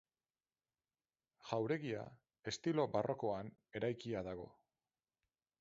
Jauregia 1.51 2.07
estilo 2.53 2.89
barrokoan 2.97 3.55
eraikia 3.81 4.29
dago. 4.33 4.53